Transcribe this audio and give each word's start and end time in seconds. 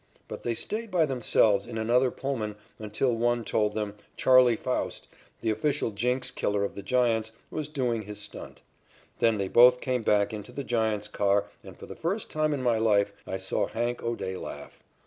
But 0.27 0.41
they 0.41 0.55
stayed 0.55 0.89
by 0.89 1.05
themselves 1.05 1.67
in 1.67 1.77
another 1.77 2.09
Pullman 2.09 2.55
until 2.79 3.09
some 3.11 3.19
one 3.19 3.43
told 3.43 3.75
them 3.75 3.93
"Charley" 4.17 4.55
Faust, 4.55 5.07
the 5.41 5.51
official 5.51 5.91
jinx 5.91 6.31
killer 6.31 6.63
of 6.63 6.73
the 6.73 6.81
Giants, 6.81 7.31
was 7.51 7.69
doing 7.69 8.01
his 8.01 8.19
stunt. 8.19 8.63
Then 9.19 9.37
they 9.37 9.47
both 9.47 9.79
came 9.79 10.01
back 10.01 10.33
into 10.33 10.51
the 10.51 10.63
Giants' 10.63 11.07
car 11.07 11.51
and 11.63 11.77
for 11.77 11.85
the 11.85 11.95
first 11.95 12.31
time 12.31 12.51
in 12.51 12.63
my 12.63 12.79
life 12.79 13.13
I 13.27 13.37
saw 13.37 13.67
"Hank" 13.67 14.01
O'Day 14.01 14.35
laugh. 14.37 14.81